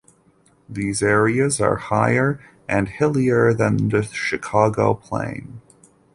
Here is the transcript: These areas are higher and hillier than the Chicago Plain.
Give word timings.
These 0.67 1.03
areas 1.03 1.61
are 1.61 1.75
higher 1.75 2.39
and 2.67 2.87
hillier 2.89 3.53
than 3.53 3.89
the 3.89 4.01
Chicago 4.01 4.95
Plain. 4.95 5.61